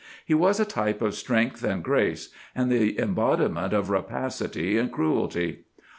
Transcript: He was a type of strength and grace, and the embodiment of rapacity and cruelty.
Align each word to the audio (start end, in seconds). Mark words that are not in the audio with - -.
He 0.25 0.33
was 0.33 0.59
a 0.59 0.65
type 0.65 0.99
of 1.03 1.13
strength 1.13 1.63
and 1.63 1.83
grace, 1.83 2.29
and 2.55 2.71
the 2.71 2.99
embodiment 2.99 3.71
of 3.71 3.91
rapacity 3.91 4.75
and 4.79 4.91
cruelty. 4.91 5.65